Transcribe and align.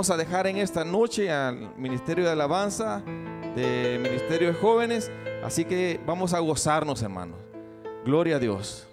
Vamos 0.00 0.10
a 0.10 0.16
dejar 0.16 0.46
en 0.46 0.58
esta 0.58 0.84
noche 0.84 1.28
al 1.28 1.74
Ministerio 1.76 2.24
de 2.24 2.30
Alabanza, 2.30 3.02
de 3.56 3.98
Ministerio 4.00 4.46
de 4.46 4.54
Jóvenes, 4.54 5.10
así 5.42 5.64
que 5.64 5.98
vamos 6.06 6.34
a 6.34 6.38
gozarnos, 6.38 7.02
hermanos. 7.02 7.36
Gloria 8.04 8.36
a 8.36 8.38
Dios. 8.38 8.87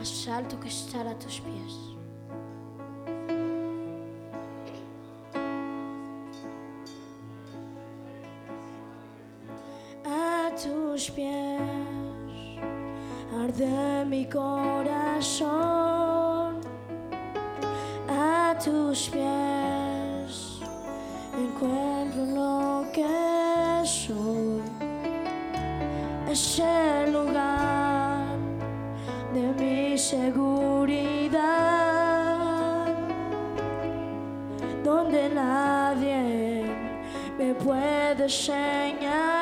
Más 0.00 0.28
alto 0.28 0.58
que 0.58 0.68
estar 0.68 1.06
a 1.06 1.14
tus 1.18 1.40
pies. 1.40 1.74
A 10.04 10.50
tus 10.56 11.10
pies 11.10 11.60
arde 13.42 14.04
mi 14.06 14.24
corazón. 14.26 15.50
A 18.08 18.56
tus 18.62 19.08
pies 19.08 20.60
encuentro 21.38 22.24
lo 22.26 22.90
que 22.92 23.82
soy. 23.84 24.62
Es 26.28 26.58
el 26.58 27.12
lugar 27.12 27.49
seguridad, 30.10 31.38
donde 34.82 35.28
nadie 35.28 36.64
me 37.38 37.54
puede 37.54 38.28
señalar. 38.28 39.39